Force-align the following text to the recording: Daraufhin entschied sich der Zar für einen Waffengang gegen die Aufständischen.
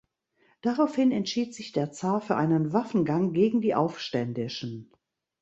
Daraufhin 0.63 1.11
entschied 1.11 1.53
sich 1.53 1.73
der 1.73 1.91
Zar 1.91 2.21
für 2.21 2.35
einen 2.35 2.73
Waffengang 2.73 3.33
gegen 3.33 3.61
die 3.61 3.75
Aufständischen. 3.75 4.91